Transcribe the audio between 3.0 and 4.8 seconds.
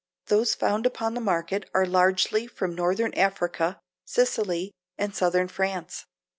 Africa, Sicily